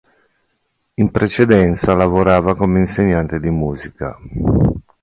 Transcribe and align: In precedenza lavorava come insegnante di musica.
In 0.95 1.11
precedenza 1.11 1.93
lavorava 1.93 2.55
come 2.55 2.79
insegnante 2.79 3.39
di 3.39 3.51
musica. 3.51 4.17